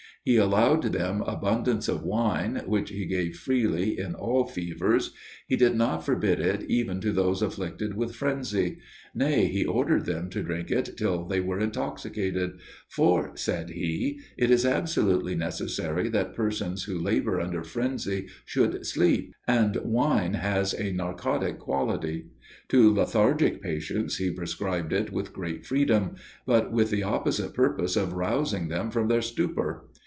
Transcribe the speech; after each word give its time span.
He 0.23 0.37
allowed 0.37 0.83
them 0.83 1.23
abundance 1.23 1.87
of 1.87 2.03
wine, 2.03 2.61
which 2.67 2.91
he 2.91 3.07
gave 3.07 3.37
freely 3.37 3.97
in 3.97 4.13
all 4.13 4.45
fevers; 4.45 5.13
he 5.47 5.55
did 5.55 5.75
not 5.75 6.05
forbid 6.05 6.39
it 6.39 6.61
even 6.69 7.01
to 7.01 7.11
those 7.11 7.41
afflicted 7.41 7.95
with 7.97 8.13
phrenzy: 8.13 8.77
nay, 9.15 9.47
he 9.47 9.65
ordered 9.65 10.05
them 10.05 10.29
to 10.29 10.43
drink 10.43 10.69
it 10.69 10.95
till 10.95 11.25
they 11.25 11.39
were 11.41 11.59
intoxicated; 11.59 12.59
for, 12.87 13.31
said 13.33 13.71
he, 13.71 14.19
it 14.37 14.51
is 14.51 14.63
absolutely 14.63 15.33
necessary 15.33 16.07
that 16.09 16.35
persons 16.35 16.83
who 16.83 16.99
labor 16.99 17.41
under 17.41 17.63
phrenzy 17.63 18.27
should 18.45 18.85
sleep, 18.85 19.33
and 19.47 19.77
wine 19.77 20.35
has 20.35 20.75
a 20.75 20.91
narcotic 20.91 21.57
quality. 21.57 22.27
To 22.67 22.93
lethargic 22.93 23.59
patients, 23.59 24.17
he 24.17 24.29
prescribed 24.29 24.93
it 24.93 25.11
with 25.11 25.33
great 25.33 25.65
freedom, 25.65 26.13
but 26.45 26.71
with 26.71 26.91
the 26.91 27.01
opposite 27.01 27.55
purpose 27.55 27.95
of 27.95 28.13
rousing 28.13 28.67
them 28.67 28.91
from 28.91 29.07
their 29.07 29.23
stupor. 29.23 29.87